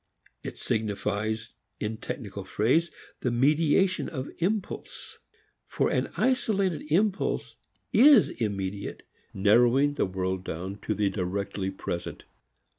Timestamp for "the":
3.19-3.29, 9.93-10.07, 10.95-11.11